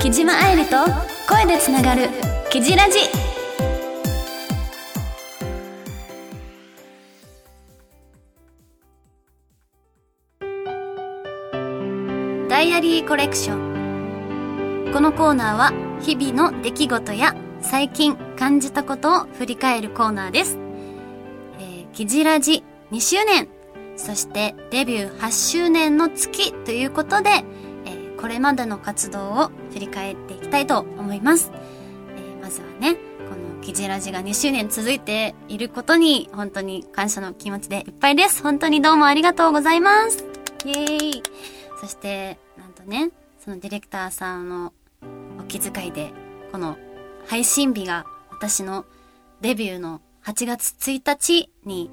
[0.00, 0.76] 木島愛理と
[1.28, 2.08] 声でつながる
[2.50, 2.98] 「キジラジ」
[12.48, 20.69] ダイアリーコレクションこのコーナーは日々の出来事や最近感じたことを振り返るコーナーです。
[21.92, 23.48] キジラジ2周年、
[23.96, 27.44] そしてデビュー8周年の月ということで、
[27.84, 31.50] えー、これまでの活動を振り返っていきたいと思います。
[32.16, 33.00] えー、まずはね、こ
[33.34, 38.42] のキジラジが2周年続いていることに本当に感謝の気持ちでいっぱいです。
[38.42, 40.24] 本当にどうもありがとうございます。
[40.64, 41.22] イエーイ。
[41.80, 43.10] そして、なんとね、
[43.44, 44.72] そのディレクターさんの
[45.40, 46.12] お気遣いで、
[46.52, 46.78] この
[47.26, 48.84] 配信日が私の
[49.40, 51.90] デビューの8月1日に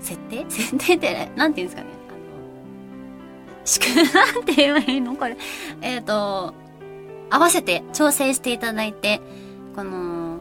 [0.00, 1.88] 設定設定って、 なんて言うんですかね？
[2.08, 5.16] あの、しく、なんて言えばいいの？
[5.16, 5.36] これ。
[5.80, 6.54] えっ、ー、と、
[7.30, 9.20] 合わせて調整していただいて、
[9.74, 10.40] この、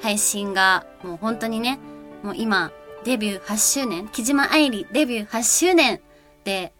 [0.00, 1.78] 配信が、もう本当にね、
[2.22, 2.72] もう今、
[3.04, 6.00] デビュー8周年、木島愛理デビュー8周年
[6.44, 6.72] で、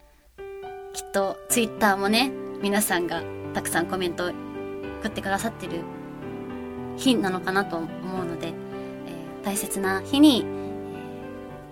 [0.93, 3.21] きっとツイッターもね、皆さんが
[3.53, 4.31] たくさんコメント
[5.01, 5.81] 送ってくださってる
[6.97, 7.87] 日なのかなと思
[8.21, 8.53] うので、
[9.47, 10.45] 大切な日に、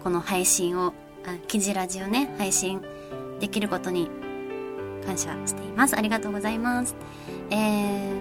[0.02, 0.94] この配信を、
[1.26, 2.82] あ、記事ラジオね、配信
[3.42, 4.10] できることに
[5.06, 5.98] 感謝しています。
[5.98, 6.96] ありがとうございます。
[7.50, 8.14] え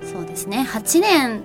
[0.00, 1.42] ー、そうですね、8年、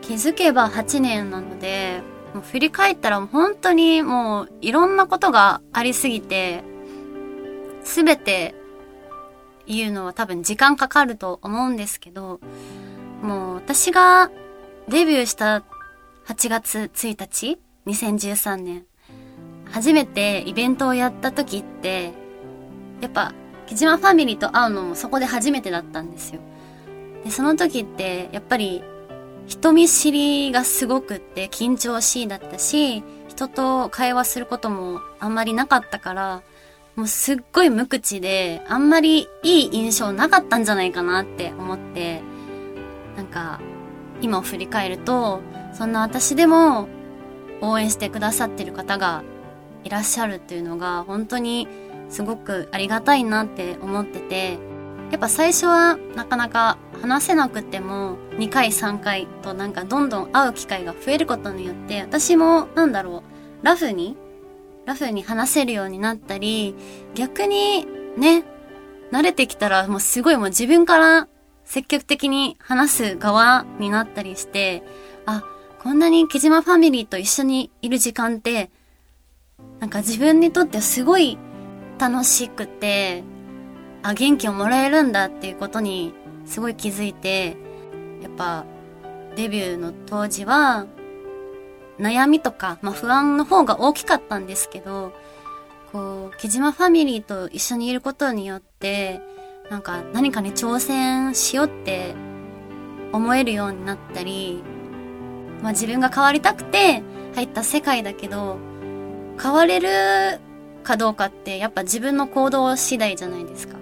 [0.00, 2.02] 気づけば8年なので、
[2.34, 6.64] もう振り返ったら本当にもういろんなことがありすぎて、
[7.84, 8.56] すべて
[9.64, 12.40] 言うのは多分時間かかると思うんですけど、
[13.22, 14.32] もう私が
[14.88, 15.62] デビューした
[16.30, 18.84] 8月1日、2013年、
[19.64, 22.12] 初めてイベントをやった時って、
[23.00, 23.34] やっぱ、
[23.66, 26.40] 木島ファミリーと会うのもそこで初めてだったんですよ。
[27.24, 28.84] で、その時って、やっぱり、
[29.48, 36.42] 人見知りがすごくって緊張しいだったし、人と会話することもあんまりなかったから、
[36.94, 42.22] もうすっごい無口で、あんまりいい印象なかったんじゃないかなって思って、
[43.16, 43.58] なんか、
[44.22, 45.40] 今を振り返ると、
[45.72, 46.88] そんな私でも
[47.60, 49.22] 応援してくださってる方が
[49.84, 51.68] いらっしゃるっていうのが本当に
[52.08, 54.58] すごくありがたいなって思ってて、
[55.10, 63.22] やっぱ最初はなかなか話せなくても2回3回となんかどんどん会う機会が増えることによって私もなんだろ
[63.62, 64.16] う、ラフに、
[64.86, 66.74] ラフに話せるようになったり、
[67.14, 68.44] 逆にね、
[69.12, 71.28] 慣れてきたらもうすごいもう自分から
[71.64, 74.82] 積極的に話す側になったりして、
[75.26, 75.44] あ、
[75.82, 78.70] こんなに木島ファミリーと一緒にいる時間って、
[79.78, 81.38] なんか自分にとってすごい
[81.98, 83.24] 楽しくて、
[84.02, 86.12] あ、元気をもらえるんだっていうことに
[86.44, 87.56] すごい気づいて、
[88.22, 88.66] やっぱ
[89.36, 90.86] デビューの当時は、
[91.98, 95.14] 悩みとか、まあ不安の方が大きかったんですけど、
[95.92, 99.22] こう、木島ファミリーと一緒にいることによって、
[99.70, 102.14] なんか何かに挑戦しようって
[103.12, 104.62] 思えるようになったり、
[105.62, 107.02] まあ自分が変わりたくて
[107.34, 108.58] 入った世界だけど、
[109.40, 110.40] 変われる
[110.82, 113.76] かどうかってやっぱ自分の行動次第じゃないですか。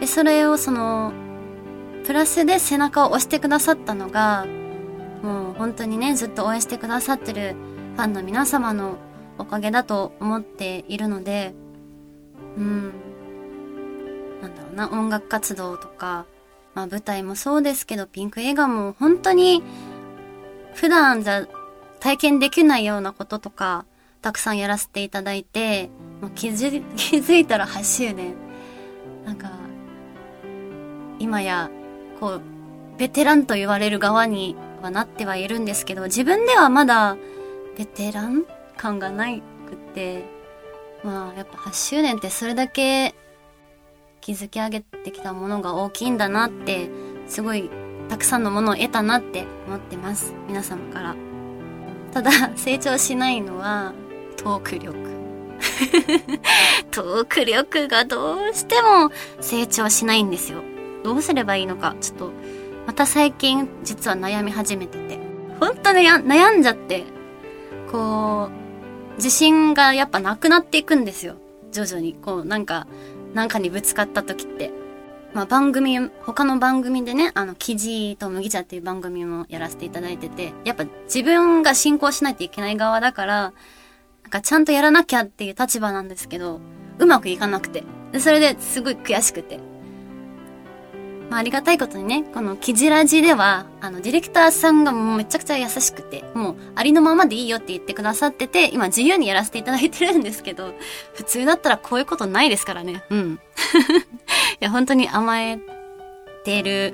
[0.00, 1.12] で、それをその、
[2.04, 4.46] プラスで背中を押してくださったのが、
[5.22, 7.54] もう本当にね、ずっと応援してくださってる
[7.96, 8.96] ファンの皆様の
[9.38, 11.54] おかげだと思っているので、
[12.56, 12.92] うん、
[14.42, 16.26] なんだろうな、音楽活動とか、
[16.74, 19.62] まあ舞台もそうですけど、ピンク映画も本当に
[20.74, 21.46] 普段じゃ
[22.00, 23.84] 体験できないようなこととか、
[24.22, 25.90] たくさんやらせていただいて、
[26.20, 28.34] もう気づ 気づいたら8周年。
[29.24, 29.50] なんか、
[31.18, 31.70] 今や、
[32.18, 32.42] こう、
[32.98, 37.16] ベテランと言われる側にはなってはいるんですけど、自分ではまだ、
[37.76, 38.44] ベテラン
[38.76, 40.24] 感がないくって、
[41.04, 43.14] まあ、やっぱ8周年ってそれだけ
[44.20, 46.90] 築き上げてきたものが大きいんだなって、
[47.26, 47.70] すごい
[48.12, 50.34] たくさんのものを得たなって思ってます。
[50.46, 51.16] 皆様から。
[52.12, 53.94] ただ、成長しないのは、
[54.36, 54.94] トーク力。
[56.92, 59.10] トーク力がどうしても
[59.40, 60.58] 成長しないんですよ。
[61.02, 62.32] どうすればいいのか、ちょっと、
[62.86, 65.18] また最近実は悩み始めてて。
[65.58, 67.04] 本当に悩んじゃって、
[67.90, 68.50] こ
[69.14, 71.36] う、自信がやっぱなくなっていくんですよ。
[71.70, 72.12] 徐々に。
[72.12, 72.86] こう、なんか、
[73.32, 74.81] なんかにぶつかった時って。
[75.34, 83.52] まあ番組、他の番組でね、あの、記事と麦茶っていう番組もやらせていただいてて、やっぱ自分が進行しないといけない側だから、
[84.22, 86.60] なんかちゃんとやらなきゃっていう立場なんですけど、
[86.98, 87.84] うまくいかなくて。
[88.18, 89.58] それですごい悔しくて。
[91.32, 100.74] まあ、ありがたいことにね、このキジラジでは、あの、ディレクターさんがもうめちゃくちゃ優しくて、もうありのままでいいよって言ってくださってて、今自由にやらせていただいてるんですけど、
[101.16, 103.02] 普通だったらこういうことないですからね。
[103.08, 103.40] うん。
[104.60, 105.58] いや、本当に甘え
[106.44, 106.92] てる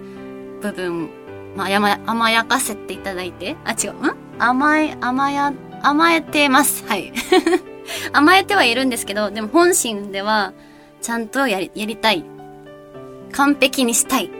[0.62, 1.10] 部分、
[1.56, 4.14] まあ、甘甘やかせていただいて、あ、違う、ん？
[4.38, 5.52] 甘え、甘や、
[5.82, 6.86] 甘えてます。
[6.86, 7.12] はい。
[8.14, 10.52] 甘えてはいるんですけど、でも本心では、
[11.02, 12.24] ちゃんとやり、やりたい
[13.32, 14.30] 完璧にしたい。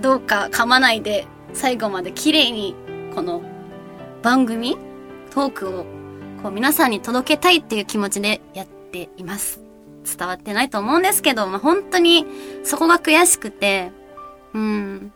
[0.00, 2.74] どうか噛まないで最後まで綺麗に
[3.14, 3.42] この
[4.22, 4.76] 番組、
[5.30, 5.86] トークを
[6.42, 9.60] こう皆さんに届けたいっていう気持ちでやっています。
[10.04, 12.26] 伝わってないと思うんですけど、まあ、本当に
[12.62, 13.90] そこが悔しくて、
[14.54, 15.12] うん。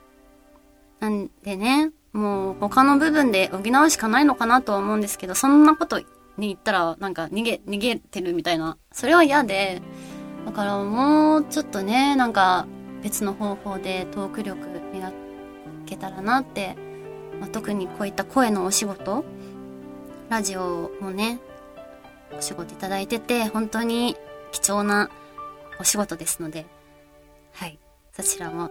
[0.98, 6.06] なんでね、もう他の部分で補うしかないのかなとは思うんですけど、そんなことに
[6.48, 9.80] 言ったらなんか逃げ、逃げてるみたいな、それは嫌で、
[10.46, 12.66] だからもうちょっとね、なんか
[13.02, 15.12] 別の方法でトーク力磨
[15.86, 16.76] けたらなって、
[17.40, 19.24] まあ、特にこういった声のお仕事、
[20.28, 21.40] ラジオもね、
[22.36, 24.16] お仕事いただいてて、本当に
[24.52, 25.10] 貴重な
[25.78, 26.66] お仕事ですので、
[27.52, 27.78] はい、
[28.12, 28.70] そちらも、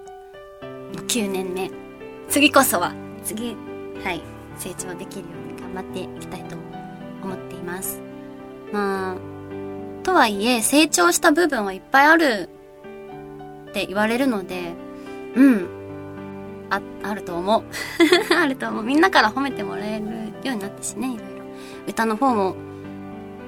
[1.08, 1.72] 9年目、
[2.30, 2.94] 次こそは、
[3.24, 3.56] 次、
[4.04, 4.22] はい、
[4.58, 6.56] 成長できるように頑張っていきたいと
[7.24, 8.02] 思っています。
[8.72, 9.16] まあ、
[10.10, 12.50] とはいえ、成長した部分はいっぱいある
[13.70, 14.74] って言われるので、
[15.36, 15.68] うん。
[16.72, 17.64] あ、あると思う。
[18.34, 18.84] あると思う。
[18.84, 20.06] みんなから褒めてもらえる
[20.48, 21.24] ようになったしね、いろいろ。
[21.88, 22.56] 歌の方も、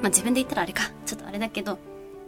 [0.03, 0.83] まあ、自分で言ったらあれか。
[1.07, 1.79] ちょっとあれだけど、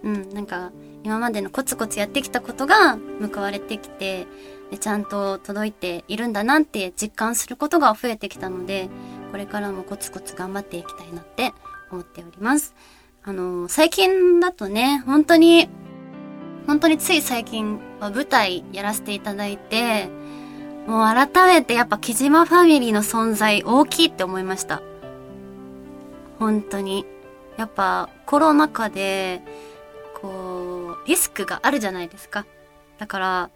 [0.04, 0.72] うん、なんか、
[1.04, 2.98] 今までのコツコツやってきたことが
[3.32, 4.26] 報われてきて、
[4.72, 8.90] でちゃんと届いているんだなって実感することが増えてきたので、
[9.30, 11.54] これからもコツコツ頑張っていきたいなって
[11.92, 12.74] 思っております。
[13.26, 15.70] あの、最近だとね、本当に、
[16.68, 20.10] 本当につい最近は舞台やらせていただいて、
[20.88, 24.82] もう改めてやっぱ木島ファミリーの存在大きいって思いました。
[26.38, 27.06] 本当に。
[27.56, 29.42] やっぱコロナ禍で、
[30.20, 32.46] こう、リスクがあるじゃないですか。
[32.98, 33.50] だから、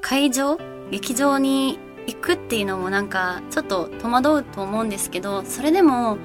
[0.00, 0.56] 会場
[0.92, 6.18] 劇場に行くっていうのもなんかちょっと戸惑うと思うんですけど、それでも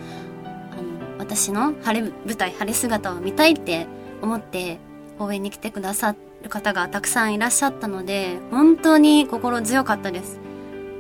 [1.32, 3.88] 私の晴れ舞台晴れ姿を見たいって
[4.22, 4.80] 思って
[5.18, 6.14] 応援に来てくださ
[6.44, 10.42] る方がたくさんいらっしゃったので本当に心強かったです。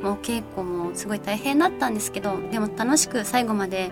[0.02, 3.92] もう稽古もすごい大変だったんですけどでも楽しく最後まで、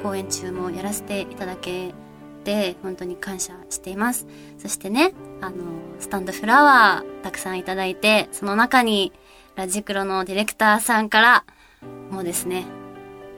[0.00, 1.94] ー、公演中もやらせていただけ
[2.42, 4.26] て本当に感謝しています。
[4.58, 5.58] そしてねあの
[6.00, 9.12] スタンドフラワーたくさんいただいてその中に
[9.54, 11.44] ラジクロのディレクターさんから
[12.10, 12.64] もうですね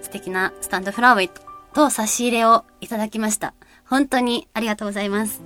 [0.01, 3.55] 素敵なスタンドフラワーと差し入れをいただきました。
[3.87, 5.43] 本当にありがとうございます。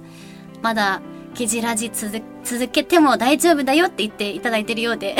[0.62, 1.00] まだ、
[1.34, 5.16] キジラジ続けても大丈夫だよって言っていただいてるようで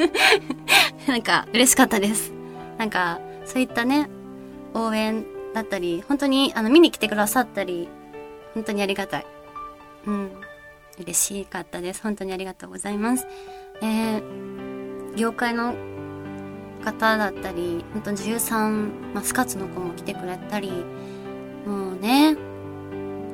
[1.08, 2.32] なんか嬉しかったです。
[2.76, 4.10] なんか、そういったね、
[4.74, 5.24] 応援
[5.54, 7.88] だったり、本当にあの見に来てくださったり、
[8.54, 9.26] 本当にありがたい。
[10.06, 10.30] うん。
[10.98, 12.02] 嬉しかったです。
[12.02, 13.26] 本当にありがとうございます。
[13.80, 15.74] えー、業界の
[16.84, 20.70] 方だったり、本当に女優さん、まあ、スカツの子も来てくれたり、
[21.66, 22.36] もうね、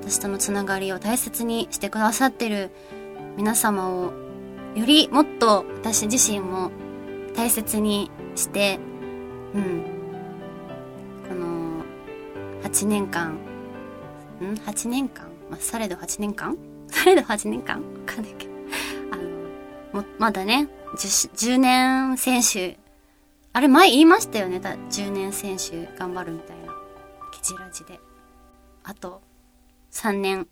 [0.02, 2.70] 私とのつながりを大切にしてくださってる
[3.36, 4.12] 皆様を、
[4.74, 6.70] よりもっと私自身も
[7.34, 8.78] 大切にして、
[9.54, 9.82] うん、
[11.28, 11.84] この
[12.62, 13.38] 8年間、
[14.40, 15.28] ん ?8 年間？
[15.50, 16.56] まあ、されど8年間？
[16.88, 17.76] されど8年間？
[17.76, 18.52] わかんないけど。
[19.12, 19.16] あ
[19.96, 22.78] の、も、まだね、10, 10年選手
[23.56, 24.58] あれ前言いましたよね。
[24.58, 26.74] 10年選手頑張るみたいな。
[27.32, 27.98] キジラジで。
[28.84, 29.22] あと、
[29.92, 30.46] 3年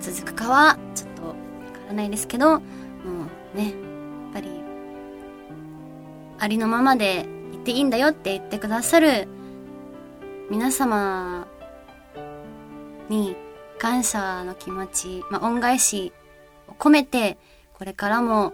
[0.00, 1.38] 続くかは、ちょっとわか
[1.86, 2.60] らないですけど、も
[3.54, 3.72] うね、やっ
[4.32, 4.48] ぱり、
[6.40, 9.28] ありのままで言っていいんだよって言ってくださる
[10.50, 11.46] 皆様
[13.08, 13.36] に
[13.78, 16.12] 感謝の気持ち、まあ、恩返し
[16.66, 17.38] を込めて、
[17.74, 18.52] これからも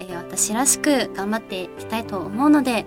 [0.00, 2.86] えー、私らしく頑張っていきたいと思うので、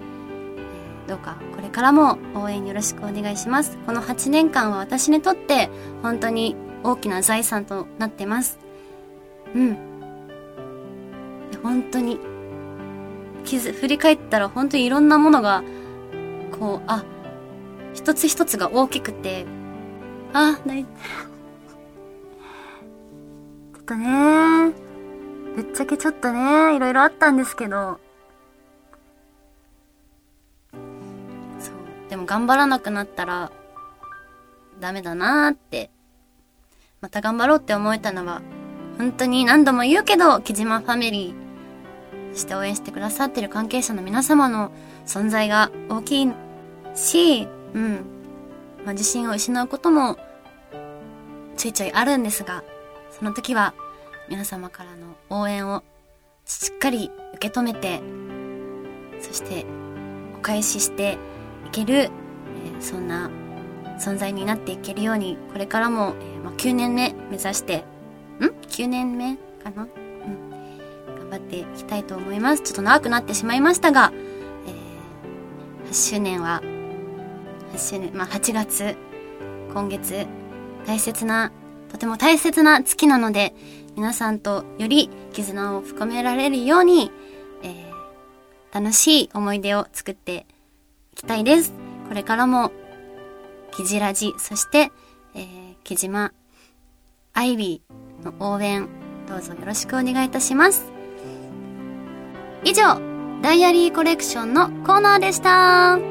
[1.07, 3.77] どうかこれからも応援よろしくお願いします。
[3.85, 5.69] この8年間は私にとって
[6.01, 8.59] 本当に大きな財産となってます。
[9.53, 9.77] うん。
[11.61, 12.19] 本当に、
[13.43, 15.63] 傷、振り返ったら本当にいろんなものが、
[16.59, 17.03] こう、あ、
[17.93, 19.45] 一つ一つが大きくて、
[20.33, 20.89] あ、ない、ちょ
[23.79, 24.71] っとね
[25.55, 27.99] ぶっちゃけちょっとね、いろいろあったんですけど、
[31.59, 33.51] そう、でも頑張らなくなったら、
[34.79, 35.89] ダメだなーって、
[37.01, 38.41] また頑張ろうって思えたのは、
[38.97, 44.71] 本当に何度も言うけど、木島ファミリー、そして応援してくださってる関係者の皆様の
[45.05, 46.31] 存在が大きい
[46.95, 48.05] し、うん。
[48.85, 50.17] まあ、自信を失うことも、
[51.57, 52.63] ちょいちょいあるんですが、
[53.11, 53.73] その時は、
[54.31, 55.83] 皆様からの応援を
[56.45, 57.99] しっかり受け止めて、
[59.19, 59.65] そして
[60.37, 61.17] お返しして
[61.67, 63.29] いける、えー、そんな
[63.99, 67.83] 存在になっていけるように、これからも、えー、まあ、9年目目指して、
[68.39, 69.83] ん ?9 年目かな？
[69.83, 69.89] うん。
[70.49, 72.63] 頑張っていきたいと思います。
[72.63, 74.13] ちょっと長くなってしまいましたが、
[74.65, 76.61] えー、8周年は、
[77.73, 78.95] 8周年、まあ、8月、
[79.73, 80.25] 今月、
[80.87, 81.51] 大切な、
[81.91, 83.53] とても大切な月なので、
[83.95, 87.11] 皆さんとより絆を深められるように、
[87.63, 90.45] えー、楽しい思い出を作って
[91.13, 91.73] いきたいです。
[92.07, 92.71] これからも、
[93.75, 94.91] キジラジ、そして、
[95.33, 96.33] えー、木島
[97.33, 97.81] 愛理
[98.23, 98.89] の応援、
[99.27, 100.91] どうぞよろしくお願いいたします。
[102.63, 102.99] 以上、
[103.41, 106.10] ダイアリーコレクションのコーナーでした。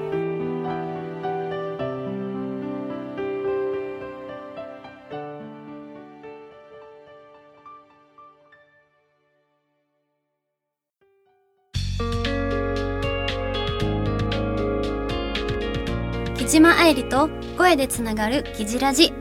[16.51, 19.13] 島愛理と声でつながるキジラジ。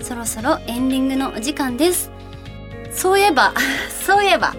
[0.00, 2.10] そろそろエンディングのお時間です。
[2.92, 3.52] そういえば、
[4.06, 4.54] そういえば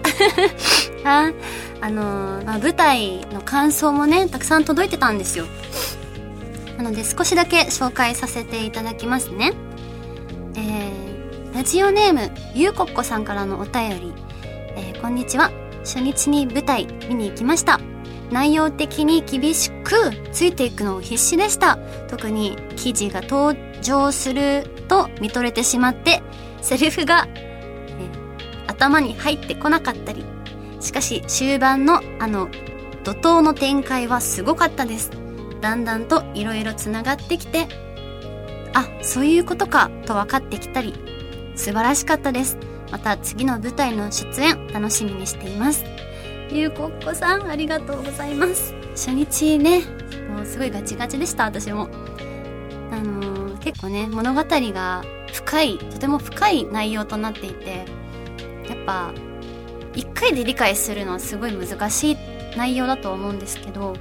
[1.02, 1.32] あ、
[1.80, 5.46] あのー、まあ、舞台の感想もね、たくさん届いてたんですよ。
[6.78, 9.52] なので少しだけ紹介させていただきますね。
[10.54, 14.12] えー、ラジオネーム、ゆうこっこさんからのお便り。
[14.76, 15.50] えー、こんにちは。
[15.80, 17.80] 初日に舞台見に行きました。
[18.30, 21.78] 内容的に厳しくついていくのを必死でした。
[22.08, 26.22] 特に記事が登場すると見とれてしまって、
[26.60, 28.08] セリフが、え
[28.66, 30.24] 頭に入ってこなかったり。
[30.80, 32.48] しかし終盤のあの
[33.04, 35.10] 怒涛の展開はすごかったです。
[35.60, 37.68] だんだんと色々繋がってきて、
[38.72, 40.94] あ、そういうことかと分かってきたり、
[41.56, 42.56] 素晴らしかったです。
[42.90, 45.84] また次の舞台の出演楽しみにしています。
[46.52, 48.74] ゆうこっこさん、ありがとうございます。
[48.96, 49.82] 初日ね、
[50.28, 51.88] もうすごいガチガチでした、私も。
[52.90, 57.84] あのー、結構ね、物語が深い、とても深い内容となっていて、
[58.68, 59.12] やっぱ、
[59.94, 62.16] 一回で理解するのはすごい難しい
[62.56, 63.94] 内容だと思うんですけど、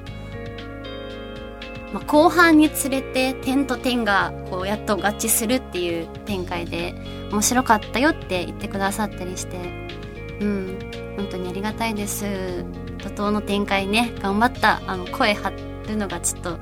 [1.93, 6.93] まあ、後半につれて点と点がこうやっと合致するっていう展開で
[7.31, 9.57] 面白かったよって言ってくださったりして、
[10.39, 10.79] うん、
[11.19, 12.63] 本当にありがたいです。
[12.99, 14.13] 怒涛の展開ね。
[14.21, 14.81] 頑張った。
[14.87, 15.51] あの声張
[15.87, 16.57] るのがちょっと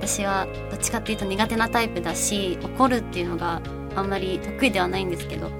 [0.00, 3.60] 私はどっちかっていうと苦手なタイプだし怒るっていうのが
[3.94, 5.50] あんまり得意ではないんですけど。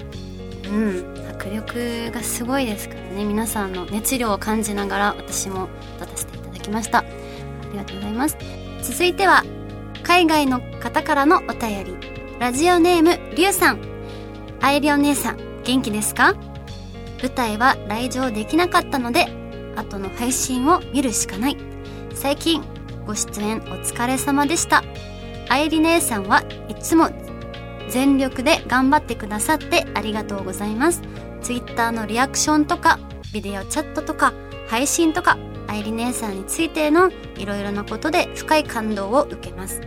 [0.65, 1.15] うん。
[1.29, 3.23] 迫力がすごいですからね。
[3.23, 6.99] 皆さんの熱量を感じながら私も立たせていただきました。
[6.99, 7.03] あ
[7.71, 8.37] りがとうございます。
[8.81, 9.43] 続いては
[10.03, 11.95] 海外の方からのお便り。
[12.39, 13.79] ラジオネームりゅうさん。
[14.61, 16.33] あいりお姉さん元気ですか？
[17.21, 19.27] 舞台は来場できなかったので、
[19.75, 21.57] 後の配信を見るしかない。
[22.13, 22.63] 最近、
[23.05, 24.83] ご出演お疲れ様でした。
[25.49, 27.09] 愛理姉さんはいつも
[27.89, 31.01] 全力で頑張ってくださってありがとうございます。
[31.41, 32.99] Twitter のリアクションとか、
[33.33, 34.33] ビデオチャットとか、
[34.67, 39.81] 配信とか、愛理姉さんについてのいろいろなことで深い感動を受けます。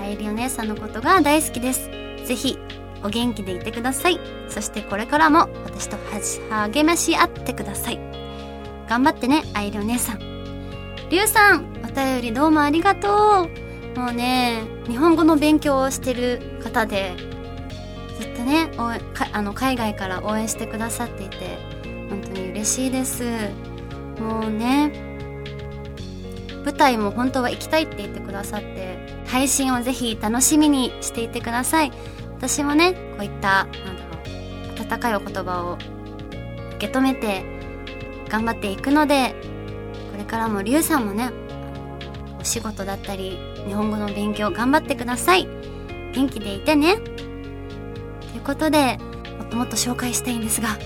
[0.00, 1.90] 愛理お姉さんのことが大好きです。
[2.24, 2.58] ぜひ
[3.04, 4.18] お元気でいてください。
[4.48, 5.96] そしてこれからも私と
[6.50, 8.00] 励まし合ってください。
[8.88, 10.18] 頑張ってね、愛りお姉さん。
[11.10, 13.48] りゅうさん、お便りどうもありがと
[13.94, 13.98] う。
[13.98, 17.14] もうね、日本語の勉強をしてる方で、
[18.18, 18.70] ずっとね、
[19.32, 21.58] あの海外から応援してくださっていて、
[22.08, 23.22] 本当に嬉しいです。
[24.18, 24.92] もうね、
[26.64, 31.92] 舞台も本当は行きたいって言ってくださって、配信をぜひ楽しみにしていてください。
[32.46, 34.20] 私もねこういったなんだろ
[34.76, 35.78] う温かいお言葉を
[36.76, 37.42] 受け止めて
[38.28, 39.34] 頑張っていくので
[40.12, 41.30] これからもりゅうさんもね
[42.38, 45.48] お仕事だったり日本語の勉強頑張ってください。
[46.12, 46.98] 元気でいてね。
[46.98, 48.98] ということで
[49.38, 50.76] もっともっと紹介したいんですが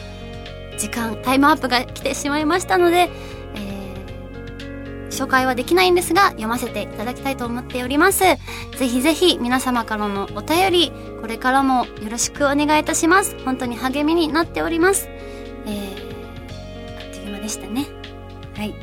[0.79, 3.11] 時間タイムアップが来てしまいましたので
[5.19, 8.21] 紹介はできないんですが、読ませていただきたいと思っております。
[8.21, 8.39] ぜ
[8.79, 13.37] ひぜひ皆様からのお便り、これからもよろしくお願いいたします。
[13.45, 15.09] 本当に励みになっております。
[15.67, 17.87] えー、あっという間でしたね。
[18.55, 18.75] はい。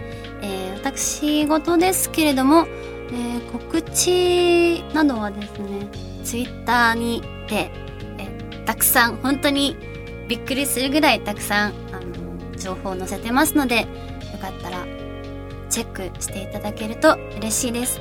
[0.42, 2.68] えー、私事ですけれども、
[3.12, 5.90] えー告知などはですね、
[6.24, 7.70] ツイッターにて、
[8.18, 9.76] えたくさん、本当に
[10.28, 13.88] びっくりするぐらいたくさん、あの、情報を載せてますので、よ
[14.42, 14.86] かったら、
[15.76, 18.00] チェックしていただけると嬉しいです。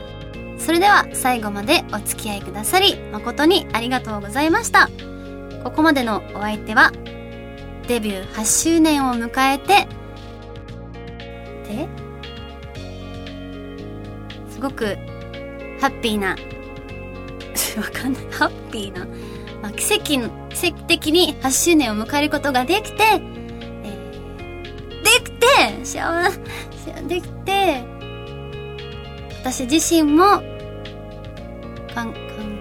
[0.59, 4.89] それでは、最後までお付き合いくださり、誠にありがとうございました。
[5.65, 6.93] ここまでのお相手は、
[7.89, 8.45] デビュー8
[8.77, 9.89] 周年を迎えて、
[11.67, 11.89] で、
[14.51, 14.97] すごく
[15.81, 16.29] ハッピーな、
[17.77, 19.05] わかんない、ハッピーな、
[19.61, 23.35] まあ、奇跡の、奇跡的に8周年を迎えることができて、えー
[25.03, 26.41] できて、幸せ、
[27.45, 27.85] て、
[29.41, 30.43] 私自身も、
[31.95, 32.15] 感、感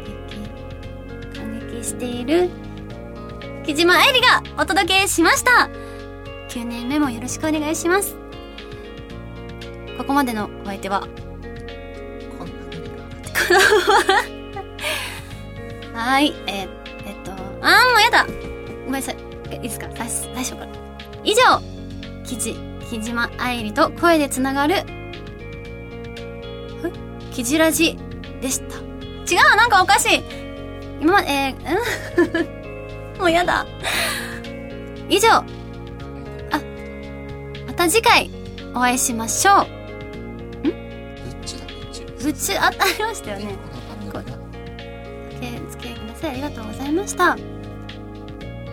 [0.03, 2.49] 激、感激している、
[3.65, 5.69] 木島愛理がお届けしました
[6.49, 8.15] 9年目もよろしくお願いします。
[9.97, 12.81] ここまでのお相手は、こんな無理
[15.93, 16.67] がはい、え
[17.05, 18.25] えっと、あーもうやだ
[18.85, 19.17] ごめんなさい。
[19.51, 19.87] いいですか？
[19.95, 20.67] 最最初から。
[21.23, 21.61] 以上、
[22.25, 22.55] きじ、
[22.89, 24.85] 木島愛理と声でつながる、え？
[27.33, 27.97] キジラジ
[28.41, 28.65] でした。
[28.75, 30.21] 違うなんかおかしい
[31.01, 33.17] 今まで、えー、うん？
[33.19, 33.65] もうやだ。
[35.09, 35.43] 以上、あ、
[37.67, 38.29] また次回
[38.75, 39.67] お会いしましょう。
[40.67, 40.73] うっ
[41.45, 43.45] ちだうっちうち、あ、ありましたよね。
[43.45, 44.21] この番組は
[45.67, 46.31] お付き合いください。
[46.31, 47.37] ありがとうございました。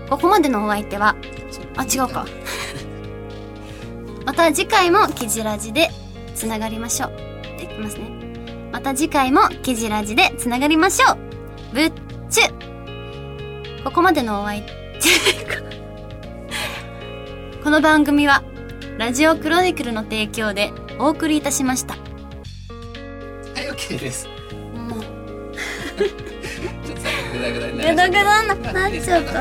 [0.09, 1.17] ここまでのお相手は、
[1.77, 2.27] あ、違うか。
[4.31, 5.91] また次回もキジラジで
[6.37, 7.11] つながりましょう。
[7.59, 8.09] できますね。
[8.71, 11.75] また次回もキジラジでつながりましょう。
[11.75, 11.93] ぶっ
[12.31, 12.45] ちゅ。
[13.83, 14.71] ここまでのお相手。
[17.65, 18.45] この番組は、
[18.99, 21.95] ラジオクロニクルの提供でお送りいたしました。
[21.95, 22.01] は
[23.63, 24.29] い、OK です。
[24.77, 25.01] もう、
[26.87, 29.41] ちょっと最後グダグダになグダグダになっちゃった